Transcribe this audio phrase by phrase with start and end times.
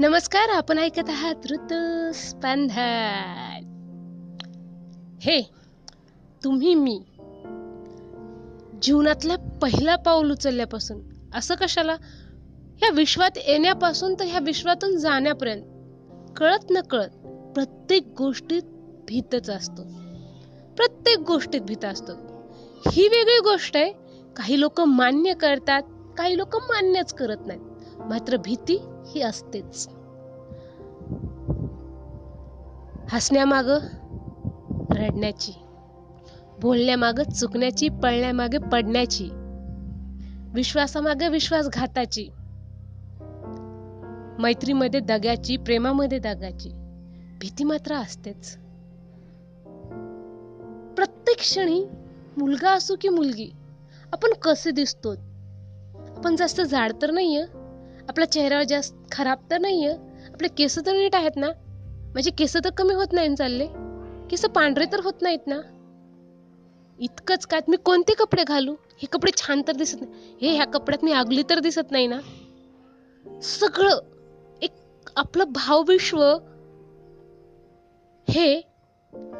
[0.00, 2.68] नमस्कार आपण ऐकत आहात ऋतुस्पंदन.
[5.20, 5.50] हे
[6.44, 7.02] तुम्ही मी.
[8.82, 11.00] जीवनातला पहिला पाऊल उचलल्यापासून
[11.34, 11.96] असं कशाला?
[12.78, 15.62] ह्या विश्वात येण्यापासून तर ह्या विश्वातून जाण्यापर्यंत
[16.36, 17.10] कळत न कळत
[17.54, 18.62] प्रत्येक गोष्टीत
[19.08, 19.82] भीतच असतो.
[20.76, 22.12] प्रत्येक गोष्टीत भीत असतो.
[22.92, 23.92] ही वेगळी गोष्ट आहे
[24.36, 25.82] काही लोक मान्य करतात
[26.18, 27.62] काही लोक मान्यच करत नाहीत.
[28.00, 29.88] मात्र भीती ही असतेच.
[33.12, 33.78] हसण्यामागं
[34.90, 35.52] रडण्याची
[36.60, 39.28] बोलण्यामागं चुकण्याची पळण्यामागे पडण्याची
[40.54, 42.28] विश्वासामागे विश्वासघाताची
[44.38, 46.70] मैत्रीमध्ये दग्याची प्रेमामध्ये दगाची
[47.40, 48.56] भीती मात्र असतेच.
[50.94, 51.84] प्रत्येक क्षणी
[52.36, 53.50] मुलगा असो की मुलगी
[54.12, 55.12] आपण कसे दिसतो?
[56.16, 57.42] आपण जास्त जाड तर नाहीये?
[58.08, 59.92] आपला चेहरा जास्त खराब तर नाहीये?
[60.34, 61.48] आपले केस तर नीट आहेत ना?
[62.14, 63.66] माझे केस तर कमी होत नाही चालले.
[64.30, 65.60] केस पांढरे तर होत नाहीत ना.
[66.98, 68.72] इतकंच काय मी कोणते कपडे घालू?
[68.72, 70.36] हे कपडे छान तर दिसत नाही.
[70.42, 72.18] हे ह्या कपड्यात मी आगली तर दिसत नाही ना.
[73.42, 73.98] सगळं
[74.62, 74.70] एक
[75.16, 76.24] आपलं भावविश्व
[78.28, 78.62] हे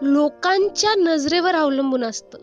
[0.03, 2.39] लोकांच्या नजरेवर अवलंबून असतं.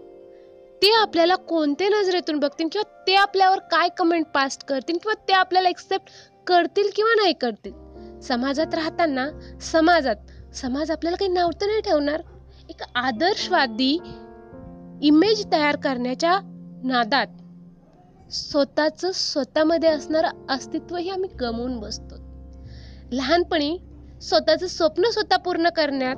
[0.81, 5.69] ते आपल्याला कोणत्या नजरेतून बघतील किंवा ते आपल्यावर काय कमेंट पास करतील किंवा ते आपल्याला
[5.69, 6.09] एक्सेप्ट
[6.47, 7.84] करतील किंवा नाही करतील?
[8.23, 9.29] समाजात राहताना
[9.61, 10.15] समाजात
[10.55, 12.21] समाज आपल्याला काही नाव तर नाही ठेवणार.
[12.69, 13.99] एक आदर्शवादी
[15.01, 16.39] इमेज तयार करण्याच्या
[16.83, 17.27] नादात
[18.31, 22.15] स्वतःच स्वतःमध्ये असणारं अस्तित्वही आम्ही गमवून बसतो.
[23.11, 23.77] लहानपणी
[24.21, 26.15] स्वतःच स्वप्न स्वतः पूर्ण करण्यात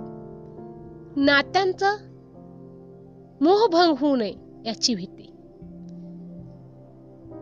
[1.16, 1.92] नात्यांचा
[3.42, 4.34] मोहभंग होऊ नये
[4.66, 5.34] याची भीती.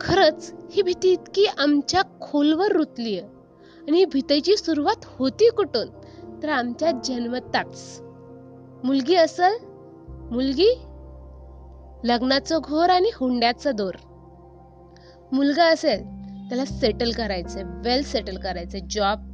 [0.02, 3.22] खरच ही भीती इतकी आमच्या खोलवर रुतलीय.
[3.88, 5.88] आणि ही भीतीची सुरुवात होती कुठून?
[6.44, 8.02] तर आमच्या जन्मताच.
[8.84, 9.52] मुलगी असल
[10.32, 10.70] मुलगी
[12.04, 13.94] लग्नाचं घोर आणि हुंड्याचा दोर.
[15.32, 16.04] मुलगा असेल
[16.50, 19.32] त्याला सेटल करायचंय वेल सेटल करायचंय जॉब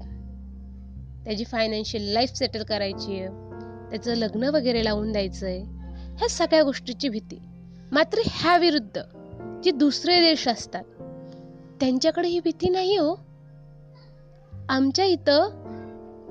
[1.26, 3.28] त्याची फायनान्शियल लाईफ सेटल करायची आहे
[3.90, 5.62] त्याचं लग्न वगैरे लावून द्यायचंय
[6.18, 7.40] ह्या सगळ्या गोष्टीची भीती.
[7.92, 9.02] मात्र ह्या विरुद्ध
[9.64, 10.84] जे दुसरे देश असतात
[11.80, 13.31] त्यांच्याकडे ही भीती नाही हो.
[14.70, 15.50] आमच्या इथं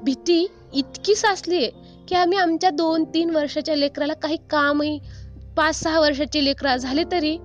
[0.04, 1.70] भीती इतकी साचली आहे
[2.08, 4.98] की आम्ही आमच्या दोन तीन वर्षाच्या लेकराला काही कामही
[5.56, 7.36] पाच सहा वर्षाची लेकरा झाले तरी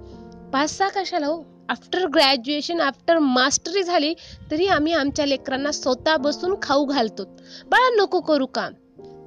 [0.54, 1.44] पाच सहा कशाला हो?
[1.70, 4.14] आफ्टर ग्रॅज्युएशन आफ्टर मास्टरी झाली
[4.52, 7.24] तरी आम्ही आमच्या लेकरांना स्वतः बसून खाऊ घालतो.
[7.66, 8.74] बाळा नको करू काम.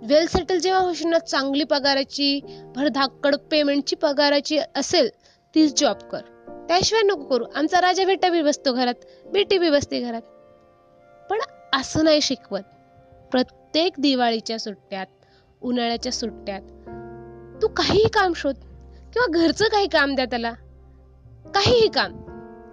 [0.02, 2.40] वेल सेटल जेव्हा होशील ना चांगली पगाराची
[2.76, 5.08] भरधाकड पेमेंटची पगाराची असेल
[5.54, 6.20] तीच जॉब कर.
[6.68, 7.44] त्याशिवाय नको करू.
[7.54, 10.22] आमचा राजा बेटा बी बसतो घरात बेटी बी बसते घरात.
[11.72, 12.62] असं नाही शिकवत.
[13.30, 15.06] प्रत्येक दिवाळीच्या सुट्ट्यात
[15.62, 16.60] उन्हाळ्याच्या सुट्ट्यात
[17.62, 18.54] तू काहीही काम शोध
[19.12, 20.52] किंवा घरचं काही काम द्या त्याला.
[21.46, 22.12] काहीही काम.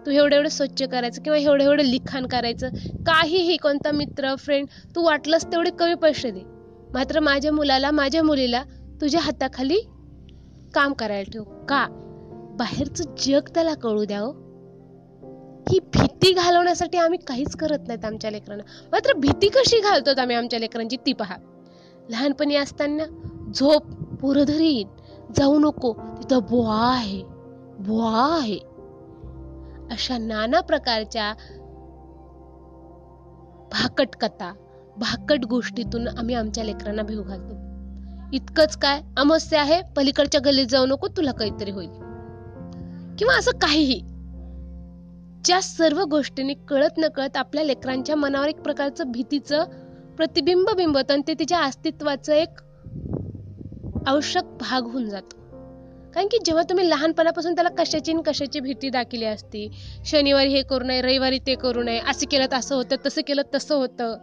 [0.06, 2.70] तू एवढं एवढं स्वच्छ करायचं किंवा एवढं एवढं लिखाण करायचं.
[3.06, 6.42] काहीही कोणता मित्र फ्रेंड तू वाटलंस तेवढे कमी पैसे दे.
[6.94, 8.64] मात्र माझ्या मुलाला माझ्या मुलीला
[9.02, 9.80] तुझ्या हाताखाली
[10.74, 11.44] काम करायला ठेव.
[11.44, 11.88] का?
[12.60, 14.45] बाहेरचं जग त्याला कळू द्या हो.
[15.70, 18.64] ही भीती घालवण्यासाठी आम्ही काहीच करत नाहीत आमच्या लेकरांना.
[18.92, 20.98] मात्र भीती कशी घालतो आम्ही आमच्या लेकरांची?
[21.06, 21.36] ती पहा.
[22.09, 23.03] लहानपणी असताना
[23.56, 23.86] झोप
[24.22, 24.84] पुरधरी
[25.38, 25.94] जाऊ नको.
[25.94, 27.24] तिथं बुवा आहे.
[27.80, 28.58] बुवा आहे.
[29.92, 31.34] अशा नाना प्रकारच्या
[33.72, 34.53] भाकट कथा
[34.97, 37.56] भाकट गोष्टीतून आम्ही आमच्या लेकरांना भिव घालतो.
[38.34, 39.02] इतकंच काय?
[39.18, 39.82] अमस्या आहे.
[39.97, 41.08] पलीकडच्या गल्लीत जाऊ नको.
[41.08, 41.90] तुला काहीतरी होईल.
[43.18, 44.15] किंवा असं काहीही.
[45.46, 49.64] ज्या सर्व गोष्टींनी कळत नकळत आपल्या लेकरांच्या मनावर एक प्रकारचं भीतीचं
[50.18, 52.60] प्रतिबिंब बिंबत आणि ते तिच्या अस्तित्वाचं एक
[54.08, 55.38] आवश्यक भाग होऊन जातो.
[56.14, 59.68] कारण की जेव्हा तुम्ही लहानपणापासून त्याला कशाची कशाची भीती दाखवली असती
[60.06, 63.41] शनिवारी हे करू नये रविवारी ते करू नये असं केलं तर असं होतं तसं केलं
[63.56, 64.16] तसं होतं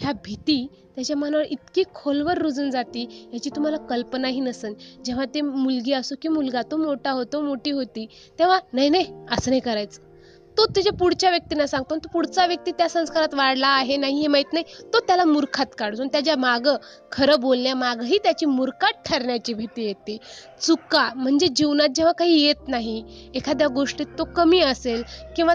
[0.00, 0.66] ह्या भीती
[0.96, 4.72] त्याच्या मनावर इतकी खोलवर रुजून जाती याची तुम्हाला कल्पनाही नसन
[5.04, 8.06] जेव्हा ते मुलगी असो की मुलगा तो मोठा होतो मोठी होती
[8.38, 10.11] तेव्हा नाही नाही असं नाही करायचं.
[10.58, 11.96] तो त्याच्या पुढच्या व्यक्तींना सांगतो.
[11.96, 14.64] तो पुढचा व्यक्ती त्या संस्कारात वाढला आहे नाही हे माहीत नाही.
[14.94, 16.68] तो त्याला मूर्खात काढून त्याच्या माग
[17.12, 20.16] खरं बोलण्यामागही त्याची मूर्खात ठरण्याची भीती येते.
[20.60, 23.02] चुका म्हणजे जीवनात जेव्हा काही येत नाही
[23.34, 25.02] एखाद्या गोष्टीत तो कमी असेल
[25.36, 25.54] किंवा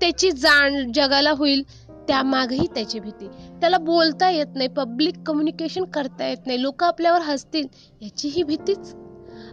[0.00, 1.62] त्याची जाण जगाला होईल
[2.08, 3.28] त्यामागही त्याची भीती.
[3.60, 6.62] त्याला बोलता येत नाही पब्लिक कम्युनिकेशन करता येत नाही.
[6.62, 7.66] लोक आपल्यावर हसतील
[8.02, 8.94] याची ही भीतीच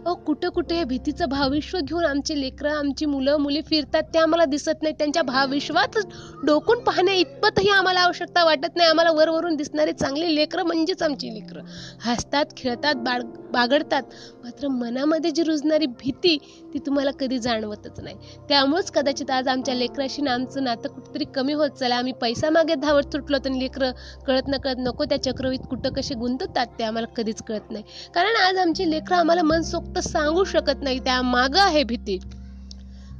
[0.06, 4.44] अहो कुठं कुठे हे भीतीचं भाविश्व घेऊन आमचे लेकरं आमची मुलं मुली फिरतात ते आम्हाला
[4.44, 5.98] दिसत नाही त्यांच्या भाविश्वात
[6.44, 8.88] डोकून पाहण्या इतपतही आम्हाला आवश्यकता वाटत नाही.
[8.88, 11.62] आम्हाला वरवरून दिसणारे चांगले लेकरं म्हणजेच आमची लेकरं.
[12.00, 13.22] हसतात खेळतात बाळ
[13.52, 14.02] बागडतात.
[14.44, 16.38] मात्र मनामध्ये जी रुजणारी भीती
[16.74, 18.16] ती तुम्हाला कधी जाणवतच नाही.
[18.48, 22.74] त्यामुळेच कदाचित आज आमच्या लेकराशी ना आमचं नातं कुठेतरी कमी होत चाललं आम्ही पैसा मागे
[22.74, 23.90] धावत सुटलो तर लेकरं
[24.26, 27.84] कळत न कळत नको त्या चक्रवीत कुठं कसे गुंततात ते आम्हाला कधीच कळत नाही.
[28.14, 32.18] कारण आज आमची लेकरं आम्हाला मनसोक्त सांगू शकत नाही त्या मागं आहे भीती.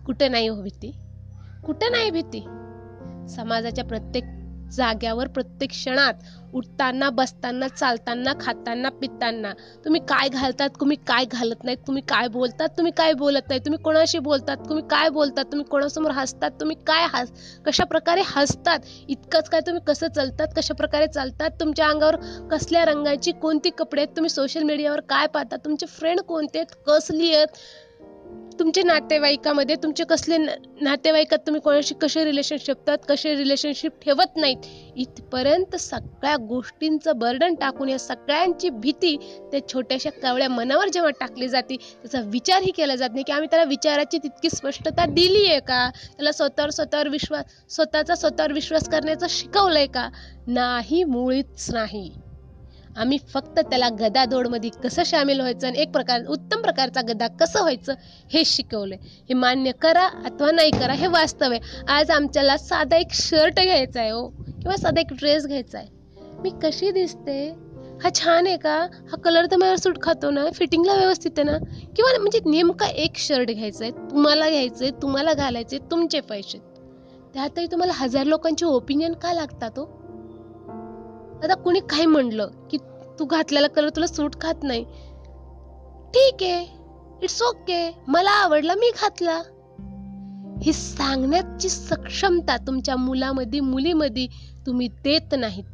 [0.07, 0.93] कुठं नाही हो भीती?
[1.67, 2.41] कुठं नाही भीती?
[3.29, 4.25] समाजाच्या प्रत्येक
[4.73, 6.15] जाग्यावर प्रत्येक क्षणात
[6.55, 9.53] उठताना बसताना चालताना खाताना पिताना.
[9.85, 13.79] तुम्ही काय घालतात तुम्ही काय घालत नाहीत तुम्ही काय बोलतात तुम्ही काय बोलत नाही तुम्ही
[13.85, 17.33] कोणाशी बोलतात तुम्ही काय बोलतात तुम्ही कोणासमोर हसतात तुम्ही काय हस
[17.67, 22.17] कशा प्रकारे हसतात इतकंच काय तुम्ही कसं चालतात कशा प्रकारे चालतात तुमच्या अंगावर
[22.51, 27.35] कसल्या रंगाची कोणती कपडे आहेत तुम्ही सोशल मीडियावर काय पाहता तुमचे फ्रेंड कोणते आहेत कसली
[27.35, 27.57] आहेत
[28.59, 34.57] तुमचे नातेवाईकामध्ये तुमचे कसले नातेवाईकात तुम्ही कोणाशी कसे रिलेशनशिप ठेवतात कसे रिलेशनशिप ठेवत नाहीत?
[34.97, 39.17] इथपर्यंत सगळ्या गोष्टींचं बर्डन टाकून या सगळ्यांची भीती
[39.53, 43.65] त्या छोट्याशा कावळ्या मनावर जेव्हा टाकली जाते त्याचा विचारही केला जात नाही की आम्ही त्याला
[43.65, 45.89] विचाराची तितकी स्पष्टता दिली आहे का?
[46.17, 50.09] त्याला स्वतःवर स्वतःवर विश्वास स्वतःचा स्वतःवर विश्वास करण्याचं शिकवलंय का?
[50.47, 52.11] नाही मुळीच नाही.
[52.97, 57.95] आम्ही फक्त त्याला गदादोडमध्ये कसं सामील व्हायचं आणि एक प्रकार उत्तम प्रकारचा गदा कसं व्हायचं
[58.33, 58.99] हे शिकवलंय.
[59.03, 61.61] हे मान्य करा अथवा नाही करा हे वास्तव आहे.
[61.89, 65.89] आज आमच्याला साधा एक शर्ट घ्यायचा आहे हो किंवा साधा एक ड्रेस घ्यायचा आहे.
[66.43, 67.55] मी कशी दिसते?
[68.03, 68.77] हा छान आहे का?
[69.11, 70.51] हा कलर तर मला सूट खातो ना?
[70.55, 71.59] फिटिंगला व्यवस्थित आहे ना?
[71.97, 76.59] किंवा म्हणजे नेमका एक शर्ट घ्यायचा आहे तुम्हाला घ्यायचंय तुम्हाला घालायचे तुमचे पैसे.
[77.35, 80.04] त्यातही तुम्हाला हजार लोकांचे ओपिनियन का लागतात हो?
[81.45, 82.77] आता कुणी काही म्हणलं की
[83.19, 84.85] तू घातलेला कलर तुला सूट खात नाही.
[86.15, 86.43] ठीक.
[86.43, 86.67] आहे
[87.23, 89.43] इट्स ओके मला आवडला मी घातला.
[90.63, 94.27] ही सांगण्याची सक्षमता तुमच्या मुलामध्ये मुलीमध्ये
[94.67, 95.65] तुम्ही देत नाहीत.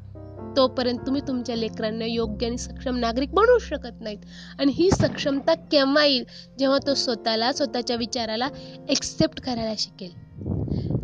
[0.57, 4.19] तोपर्यंत तुम्ही तुमच्या लेकरांना योग्य आणि सक्षम नागरिक बनवू शकत नाहीत.
[4.59, 6.25] आणि ही सक्षमता केव्हा येईल?
[6.59, 8.49] जेव्हा तो स्वतःला स्वतःच्या विचाराला
[8.89, 10.11] एक्सेप्ट करायला शिकेल.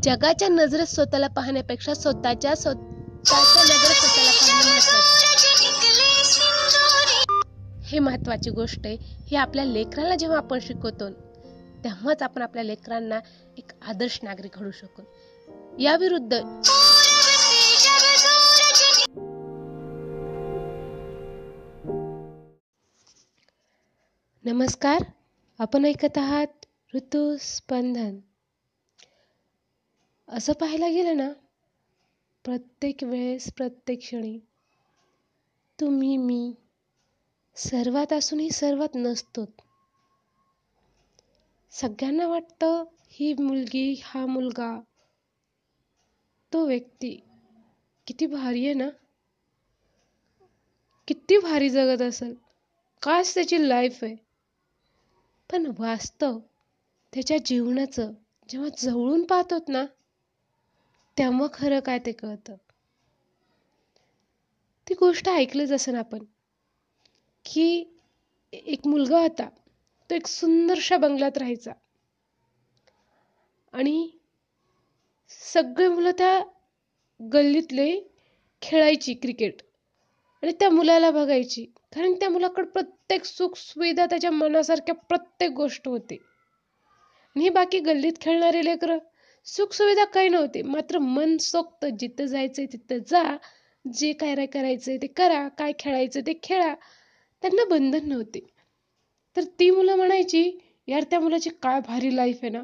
[0.02, 4.30] जगाच्या नजरेत स्वतःला पाहण्यापेक्षा स्वतःच्या स्वतःच्या नजरेत स्वतःला
[7.84, 8.96] हे महत्वाची गोष्ट आहे.
[9.00, 11.10] हे आपल्या लेकराला जेव्हा आपण शिकवतो
[11.84, 13.20] तेव्हाच आपण आपल्या लेकरांना
[13.56, 15.02] एक आदर्श नागरिक घडू शकू.
[15.78, 16.34] याविरुद्ध
[24.44, 25.04] नमस्कार.
[25.58, 28.18] आपण ऐकत आहात ऋतुस्पंदन.
[30.28, 31.28] असं पाहायला गेलं ना
[32.46, 34.38] प्रत्येक वेळेस प्रत्येक क्षणी.
[35.80, 36.54] तुम्ही मी
[37.56, 39.44] सर्वात असूनही सर्वात नसतो
[41.70, 44.80] सगळ्यांना वाटतं ही मुलगी हा मुलगा
[46.52, 47.20] तो व्यक्ती
[48.06, 48.88] किती भारी आहे ना?
[51.08, 52.34] किती भारी जगत असेल.
[53.02, 54.16] काच त्याची लाईफ आहे.
[55.52, 56.38] पण वास्तव
[57.12, 58.12] त्याच्या जीवनाचं
[58.48, 59.84] जेव्हा जवळून पाहतोत ना
[61.18, 62.56] तेव्हा खरं काय ते कळतं.
[64.88, 66.18] ती गोष्ट ऐकलीच असेल आपण
[67.44, 67.94] की
[68.52, 69.48] एक मुलगा होता
[70.10, 71.72] तो एक सुंदरशा बंगल्यात राहायचा.
[73.72, 74.10] आणि
[75.28, 76.44] सगळे मुलं त्या
[77.32, 78.00] गल्लीतले
[78.62, 79.62] खेळायची क्रिकेट.
[80.42, 81.64] आणि त्या मुलाला बघायची.
[81.64, 86.16] कारण त्या मुलाकडे प्रत्येक सुख सुविधा त्याच्या मनासारख्या प्रत्येक गोष्ट होती.
[87.36, 88.98] आणि बाकी गल्लीत खेळणारे लेकरं
[89.46, 90.62] सुखसुविधा काही नव्हती.
[90.62, 93.22] मात्र मन सोक्त जिथं जायचंय तिथं जा.
[93.84, 95.48] जे काय करायचंय ते करा.
[95.48, 96.74] काय खेळायचं ते खेळा.
[97.42, 98.40] त्यांना बंधन नव्हते.
[99.36, 100.50] तर ती मुलं म्हणायची
[100.88, 102.62] यार त्या मुलाची काय भारी लाईफ आहे ना.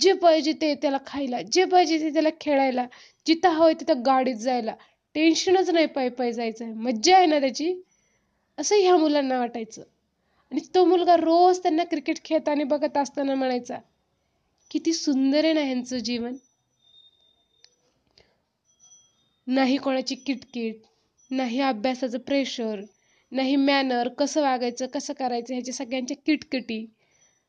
[0.00, 2.86] जे पाहिजे ते त्याला खायला जे पाहिजे ते त्याला खेळायला.
[3.26, 4.74] जिथं हवंय तिथं गाडीत जायला.
[5.14, 7.82] टेन्शनच नाही पाय पाय जायचं आहे मज्जा आहे ना त्याची?
[8.58, 9.82] असं ह्या मुलांना वाटायचं.
[10.52, 13.78] आणि तो मुलगा रोज त्यांना क्रिकेट खेळताना बघत असताना म्हणायचा
[14.72, 16.36] किती सुंदर आहे ना ह्यांचं जीवन.
[19.46, 20.82] नाही कोणाची किटकिट
[21.30, 22.80] नाही अभ्यासाचं प्रेशर
[23.32, 26.84] नाही मॅनर कसं वागायचं कसं करायचं ह्याच्या सगळ्यांच्या किटकिटी.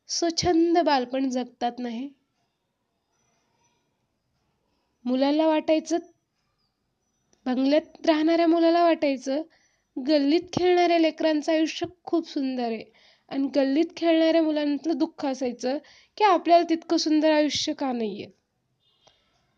[0.09, 2.09] स्वच्छंद बालपण जगतात नाही
[5.05, 5.97] मुलाला वाटायचं
[7.45, 9.41] बंगल्यात राहणाऱ्या मुलाला वाटायचं
[9.97, 12.83] गल्लीत खेळणाऱ्या लेकरांचं आयुष्य खूप सुंदर आहे.
[13.31, 15.77] आणि गल्लीत खेळणाऱ्या मुलांतलं दुःख असायचं
[16.17, 18.27] की आपल्याला तितकं सुंदर आयुष्य का नाहीये?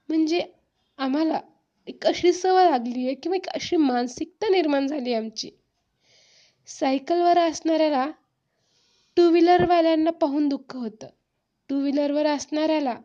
[0.10, 0.41] म्हणजे
[1.00, 1.39] आम्हाला
[1.88, 5.50] एक अशी सवय लागली आहे किंवा एक अशी मानसिकता निर्माण झाली आमची.
[6.67, 8.07] सायकलवर असणाऱ्याला
[9.17, 11.07] टू व्हीलरवाल्यांना पाहून दुःख होतं.
[11.69, 12.95] टू व्हीलरवर असणाऱ्याला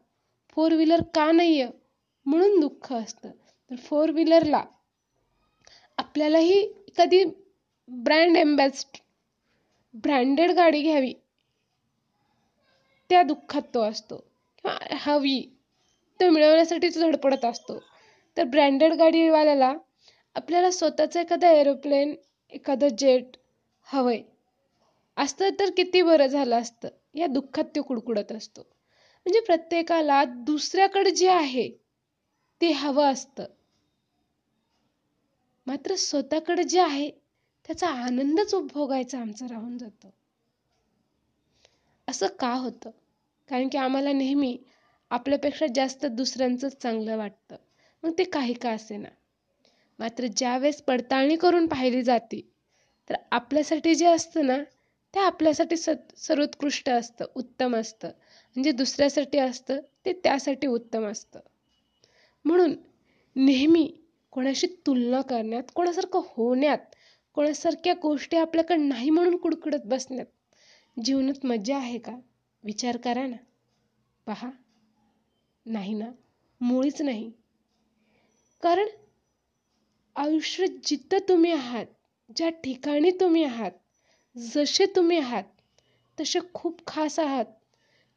[0.57, 1.71] फोर व्हीलर का नाही आहे
[2.27, 3.31] म्हणून दुःख असतं.
[3.71, 4.65] तर फोर व्हीलरला
[5.99, 6.67] आपल्यालाही
[6.99, 7.25] कधी
[7.89, 8.97] ब्रँड एम्बॅस्ड
[9.95, 11.13] ब्रँडेड गाडी घ्यावी.
[13.11, 14.17] त्या दुःखात तो असतो.
[14.17, 15.41] किंवा हवी.
[16.21, 17.79] तो मिळवण्यासाठीच धडपडत असतो.
[18.37, 19.75] तर ब्रँडेड गाडीवाल्याला
[20.35, 22.15] आपल्याला स्वतःचं एखादं एरोप्लेन
[22.51, 23.37] एखादं जेट
[23.83, 24.23] हवंय.
[25.17, 26.89] असतं तर किती बरं झालं असतं.
[27.15, 28.61] या दुःखात तो कुडकुडत असतो.
[28.61, 31.71] म्हणजे प्रत्येकाला दुसऱ्याकडे जे आहे
[32.61, 33.45] ते हवं असतं.
[35.67, 37.11] मात्र स्वतःकडे जे आहे
[37.71, 40.11] त्याचा आनंदच उपभोगायचा आमचा राहून जातो.
[42.09, 42.91] असं का होतं?
[43.49, 44.57] कारण की आम्हाला नेहमी
[45.11, 47.57] आपल्यापेक्षा जास्त दुसऱ्यांचंच चांगलं वाटतं.
[48.03, 49.09] मग ते काही का असेना?
[49.99, 52.41] मात्र ज्यावेळेस पडताळणी करून पाहिली जाते
[53.11, 54.59] तर आपल्यासाठी जे असतं ना
[55.15, 58.09] ते आपल्यासाठी स सर्वोत्कृष्ट असतं उत्तम असतं.
[58.09, 61.41] म्हणजे दुसऱ्यासाठी असतं ते त्यासाठी उत्तम असतं.
[62.45, 62.75] म्हणून
[63.37, 63.87] नेहमी
[64.31, 66.79] कोणाशी तुलना करण्यात कोणासारखं होण्यात
[67.35, 70.27] कोणासारख्या गोष्टी आपल्याकडे नाही म्हणून कुडकुडत बसण्यात
[71.05, 72.13] जीवनात मजा आहे का?
[72.65, 73.37] विचार करा ना.
[74.27, 74.51] पहा.
[75.67, 76.11] नाही ना.
[76.61, 77.33] मुळीच नाही.
[78.63, 78.87] कारण
[80.17, 81.87] आयुष्य जिथं तुम्ही आहात
[82.37, 83.71] ज्या ठिकाणी तुम्ही आहात
[84.39, 85.45] जसे तुम्ही आहात
[86.21, 87.45] तसे खूप खास आहात.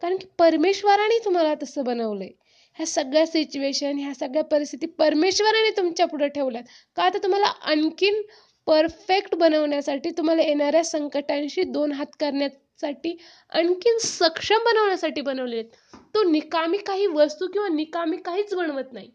[0.02, 2.30] कारण की परमेश्वराने तुम्हाला तसं बनवलंय.
[2.74, 6.64] ह्या सगळ्या सिच्युएशन ह्या सगळ्या परिस्थिती परमेश्वराने तुमच्यापुढे ठेवल्यात.
[6.96, 8.22] का तर तुम्हाला आणखीन
[8.68, 13.18] परफेक्ट बनवण्यासाठी तुम्हाला येणाऱ्या संकटांशी दोन हात करण्यासाठी
[13.50, 15.70] आणखीन सक्षम बनवण्यासाठी बनवले आहेत.
[16.16, 19.12] तो निकामी काही वस्तू किंवा निकामी काहीच बनवत नाही.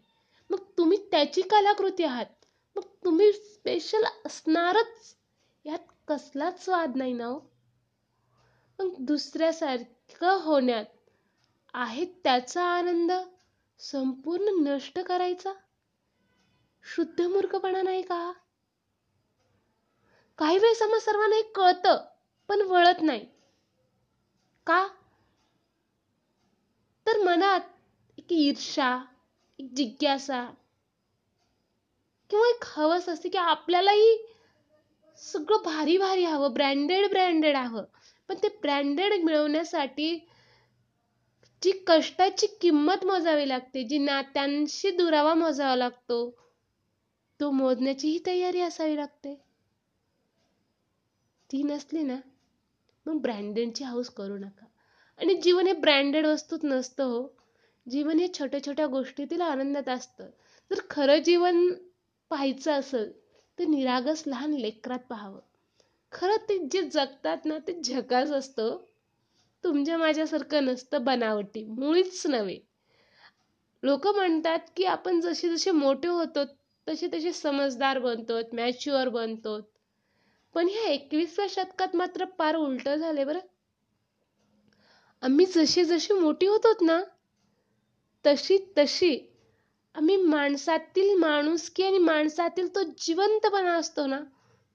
[0.49, 2.25] मग तुम्ही त्याची कलाकृती आहात.
[2.75, 5.15] मग तुम्ही स्पेशल असणारच.
[5.65, 7.39] यात कसलाच स्वाद नाही ना हो?
[8.79, 10.85] मग दुसऱ्यासारखं होण्यात
[11.73, 13.11] आहे त्याचा आनंद
[13.79, 15.53] संपूर्ण नष्ट करायचा?
[16.95, 18.33] शुद्ध मूर्खपणा नाही का?
[20.39, 22.05] काही वेळेस आम्हा सर्वांना हे कळतं
[22.47, 23.25] पण वळत नाही.
[24.67, 24.87] का?
[27.07, 27.59] तर मनात
[28.17, 29.03] एक ईर्षा
[29.59, 30.45] एक जिज्ञासा
[32.29, 34.17] किंवा एक हवस असते की आपल्यालाही
[35.17, 37.83] सगळं भारी भारी हवं ब्रँडेड ब्रँडेड हवं.
[38.29, 40.27] पण ते ब्रँडेड मिळवण्यासाठी
[41.61, 46.29] जी कष्टाची किंमत मोजावी लागते जी नात्यांशी दुरावा मोजावा लागतो
[47.39, 49.48] तो मोजण्याचीही तयारी असावी लागते.
[51.51, 52.17] ती नसली ना
[53.05, 54.65] मग ब्रँडेडची हाऊस करू नका.
[55.19, 57.27] आणि जीवन हे ब्रँडेड वस्तूत नसतं हो.
[57.89, 60.29] जीवन हे छोट्या छोट्या गोष्टीतील आनंदात असतं.
[60.71, 61.73] जर खरं जीवन
[62.29, 63.11] पाहायचं असेल
[63.59, 65.39] तर निरागस लहान लेकरात पाहावं.
[66.11, 68.77] खरं ते जे जगतात ना ते झकास असतं हो.
[69.63, 72.59] तुमच्या माझ्यासारखं नसतं बनावटी मुळीच नव्हे.
[73.83, 76.43] लोक म्हणतात की आपण जसे जसे मोठे होतो
[76.89, 79.59] तसे तसे समजदार बनतो मॅच्युअर बनतो
[80.55, 83.39] पण ह्या एकवीसव्या शतकात मात्र पार उलट झाले बरं.
[85.21, 87.01] आम्ही जशी जशी मोठी होतो ना
[88.25, 89.17] तशी तशी
[89.95, 94.19] आम्ही माणसातील माणुसकी आणि माणसातील तो जिवंतपणा असतो ना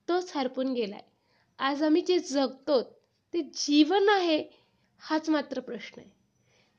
[0.08, 1.00] तोच हरपून गेलाय.
[1.58, 2.82] आज आम्ही जे जगतो
[3.34, 4.42] ते जीवन आहे
[5.00, 6.10] हाच मात्र प्रश्न आहे.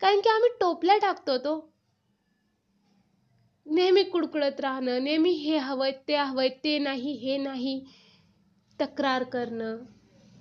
[0.01, 1.71] कारण की आम्ही टोपल्या टाकतो तो.
[3.65, 7.83] नेहमी कुडकुडत राहणं नेहमी हे हवंय ते हवंय ते नाही हे नाही.
[8.79, 9.75] तक्रार करणं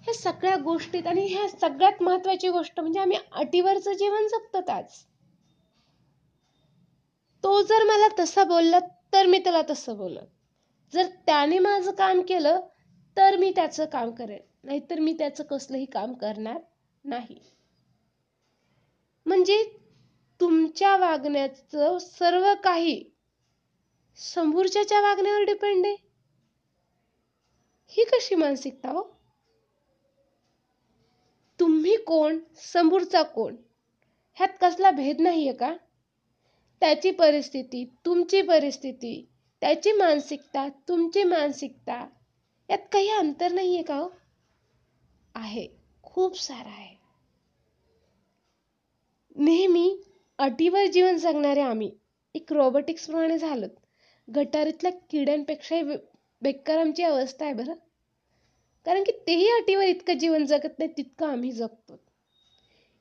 [0.02, 5.02] ह्या सगळ्या गोष्टीत आणि ह्या सगळ्यात महत्वाची गोष्ट म्हणजे आम्ही अटीवरचं जीवन जगतो आज
[7.44, 8.78] तो जर मला तसा बोलला
[9.12, 12.60] तर मी त्याला तसं बोलत जर त्याने माझं काम केलं
[13.16, 14.40] तर मी त्याचं काम करेन.
[14.64, 16.58] नाहीतर मी त्याचं कसलंही काम करणार
[17.04, 17.38] नाही.
[19.26, 19.62] म्हणजे
[20.40, 23.10] तुमच्या वागण्याचं सर्व काही
[24.18, 25.96] समोरच्याच्या वागण्यावर डिपेंड आहे.
[27.88, 29.02] ही कशी मानसिकता हो?
[31.58, 32.38] तुम्ही कोण?
[32.56, 33.56] समोरचा कोण?
[34.36, 35.74] ह्यात कसला भेद नाहीये का?
[36.80, 42.06] त्याची परिस्थिती तुमची परिस्थिती त्याची मानसिकता तुमची मानसिकता
[42.70, 44.08] यात काही अंतर नाहीये का हो?
[45.34, 45.68] आहे.
[46.02, 46.94] खूप सारा आहे.
[49.36, 50.02] नेहमी
[50.38, 51.90] अटीवर जीवन जगणारे आम्ही
[52.34, 53.66] एक रोबोटिक्स प्रमाणे झालो
[54.28, 55.82] गटारीतल्या किड्यांपेक्षाही
[56.44, 57.74] बेकार आमची अवस्था आहे बरं.
[58.86, 62.00] कारण की तेही अटीवर इतकं जीवन जगत नाही तितकं आम्ही जगतो.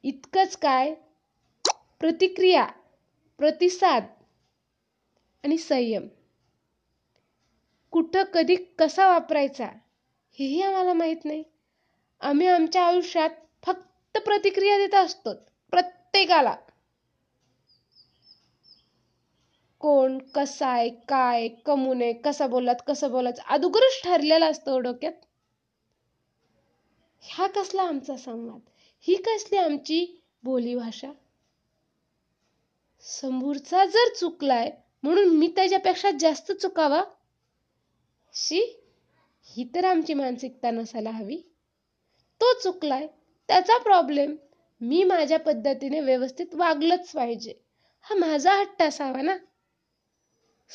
[0.03, 0.93] इतकंच काय?
[1.99, 2.65] प्रतिक्रिया
[3.37, 4.03] प्रतिसाद
[5.43, 6.07] आणि संयम.
[7.91, 9.65] कुठं कधी कसा वापरायचा
[10.39, 11.43] हेही आम्हाला माहीत नाही.
[12.21, 13.29] आम्ही आमच्या आयुष्यात
[13.63, 15.33] फक्त प्रतिक्रिया देत असतो
[15.71, 16.55] प्रत्येकाला.
[19.83, 25.13] कोण कसा आहे काय कमून आहे कसा बोलत कसं बोलायचं अगोदरच ठरलेलं असतं हो डोक्यात.
[27.21, 28.59] ह्या कसला आमचा संवाद?
[29.01, 31.11] ही कसली आमची बोलीभाषा
[33.01, 34.71] समोरचा जर चुकलाय
[35.03, 37.03] म्हणून मी त्याच्यापेक्षा जास्त चुकावा?
[38.33, 38.61] शी
[39.45, 41.37] ही तर आमची मानसिकता नसायला हवी.
[42.41, 43.07] तो चुकलाय
[43.47, 44.35] त्याचा प्रॉब्लेम
[44.81, 47.53] मी माझ्या पद्धतीने व्यवस्थित वागलंच पाहिजे.
[48.01, 49.37] हा माझा हट्ट असावा ना?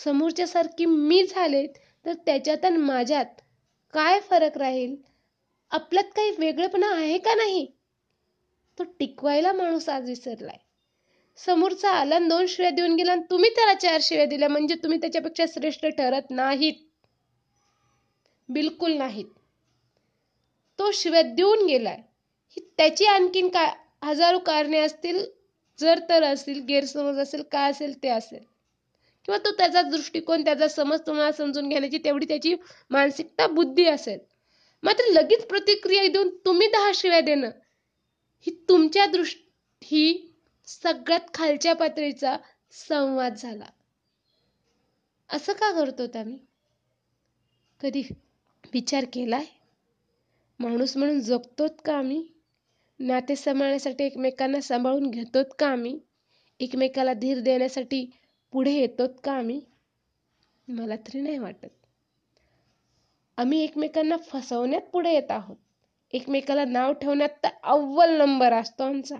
[0.05, 1.67] समोरच्यासारखी मी झाले
[2.05, 3.41] तर त्याच्यात आणि माझ्यात
[3.95, 4.97] काय फरक राहील?
[5.71, 7.67] आपल्यात काही वेगळेपणा आहे का नाही?
[8.79, 10.59] तो टिकवायला माणूस आज विसरलाय.
[11.37, 15.45] समोरचा आला दोन शिव्या देऊन गेला आणि तुम्ही त्याला चार शिव्या दिल्या म्हणजे तुम्ही त्याच्यापेक्षा
[15.49, 16.75] श्रेष्ठ ठरत नाहीत.
[18.49, 19.27] बिलकुल नाहीत.
[20.79, 21.97] तो शिव्या देऊन गेलाय.
[22.57, 25.25] ही त्याची आणखीन काय हजारो कारणे असतील
[25.79, 28.45] जर तर असतील गैरसमज असेल काय असेल ते असेल.
[29.29, 32.55] किंवा तो त्याचा दृष्टिकोन त्याचा समज तुम्हाला समजून घेण्याची तेवढी त्याची
[32.91, 34.19] मानसिकता बुद्धी असेल.
[34.83, 37.51] मात्र लगेच प्रतिक्रिया देऊन तुम्ही दहा शिव्या देणं
[38.47, 39.47] ही तुमच्या दृष्टी
[39.83, 40.33] ही
[40.67, 42.37] सगळ्यात खालच्या पातळीचा
[42.73, 43.65] संवाद झाला.
[45.31, 46.39] असं का करतो आम्ही
[47.81, 48.03] कधी
[48.73, 49.45] विचार केलाय?
[50.61, 52.27] माणूस म्हणून जगतोत का आम्ही
[53.01, 55.99] नाते सांभाळण्यासाठी एकमेकांना सांभाळून घेतोत का आम्ही
[56.61, 58.11] एकमेकाला धीर देण्यासाठी
[58.53, 59.61] पुढे येतोत का आम्ही?
[60.69, 61.67] मला तरी नाही वाटत.
[63.37, 65.57] आम्ही एकमेकांना फसवण्यात पुढे येत आहोत.
[66.13, 69.17] एकमेकाला नाव ठेवण्यात तर अव्वल नंबर असतो आमचा.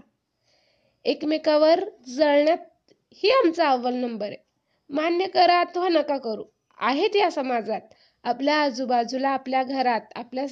[1.05, 4.37] एकमेकावर जळण्यात ही आमचा अव्वल नंबर आहे.
[4.91, 6.45] मान्य करा अथवा नका करू.
[6.79, 7.81] आहेत या समाजात.
[8.25, 10.45] आपल्या आजूबाजूला आपल्या घरात आपल्या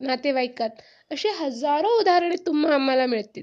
[0.00, 0.70] नातेवाईकात
[1.10, 3.42] अशी हजारो उदाहरणे तुम्हा आम्हाला मिळतील.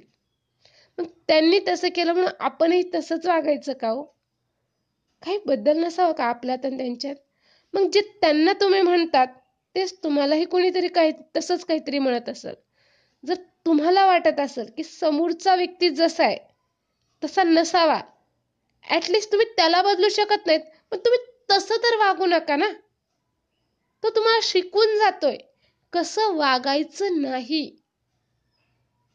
[0.98, 4.21] मग त्यांनी तसं केलं म्हणून आपणही तसंच वागायचं का हो?
[5.24, 7.16] काही बदल नसावं का आपल्यात आणि त्यांच्यात?
[7.74, 9.28] मग जे त्यांना तुम्ही म्हणतात
[9.76, 12.54] तेच तुम्हालाही कोणीतरी काही तसंच काहीतरी म्हणत असेल.
[13.26, 13.34] जर
[13.66, 16.38] तुम्हाला वाटत असेल की समोरचा व्यक्ती जसा आहे
[17.24, 18.02] तसा नसावा.
[18.92, 20.62] ऍटलिस्ट तुम्ही त्याला बदलू शकत नाहीत.
[20.92, 21.20] पण तुम्ही
[21.52, 22.70] तसं तर वागू नका ना.
[24.04, 25.38] तो तुम्हाला शिकून जातोय.
[25.94, 27.76] कसं वागायचं नाही.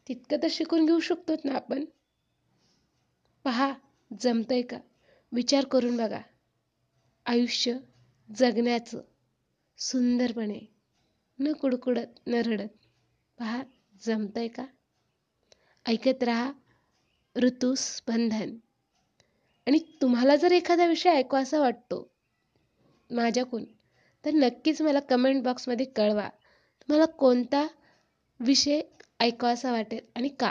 [0.08, 1.84] तितकं तर शिकून घेऊ शकतो ना आपण.
[3.44, 3.72] पहा
[4.20, 4.76] जमतंय का?
[5.32, 6.20] विचार करून बघा.
[7.26, 7.74] आयुष्य
[8.36, 9.00] जगण्याचं
[9.78, 10.60] सुंदरपणे
[11.38, 12.86] न कुडकुडत न रडत
[13.38, 13.62] पहा
[14.06, 14.64] जमतंय का?
[15.86, 16.52] ऐकत राहा
[17.36, 17.74] ऋतू
[19.66, 22.12] आणि तुम्हाला जर एखादा विषय ऐकू असा वाटतो
[23.10, 23.64] माझ्याकून
[24.24, 26.28] तर नक्कीच मला कमेंट बॉक्समध्ये कळवा.
[26.80, 27.66] तुम्हाला कोणता
[28.40, 28.80] विषय
[29.20, 30.50] ऐकवासा वाटेल आणि का?